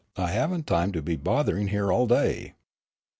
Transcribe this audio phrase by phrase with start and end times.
[0.17, 2.55] I haven't time to be bothering here all day."